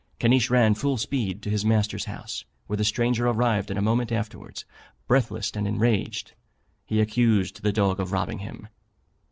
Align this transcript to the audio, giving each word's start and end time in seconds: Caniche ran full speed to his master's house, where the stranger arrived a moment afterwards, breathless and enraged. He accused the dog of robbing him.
Caniche 0.19 0.49
ran 0.49 0.73
full 0.73 0.97
speed 0.97 1.43
to 1.43 1.51
his 1.51 1.63
master's 1.63 2.05
house, 2.05 2.43
where 2.65 2.75
the 2.75 2.83
stranger 2.83 3.27
arrived 3.27 3.69
a 3.69 3.79
moment 3.79 4.11
afterwards, 4.11 4.65
breathless 5.05 5.51
and 5.51 5.67
enraged. 5.67 6.33
He 6.87 6.99
accused 6.99 7.61
the 7.61 7.71
dog 7.71 7.99
of 7.99 8.11
robbing 8.11 8.39
him. 8.39 8.67